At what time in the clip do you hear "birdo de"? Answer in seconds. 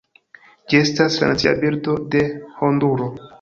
1.61-2.25